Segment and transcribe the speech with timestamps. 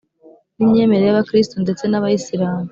[0.57, 2.65] n’imyemerere y’abakristo ndetse n’abayisilamu